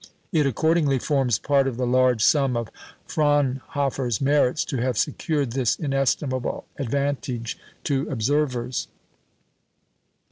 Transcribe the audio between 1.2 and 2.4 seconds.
part of the large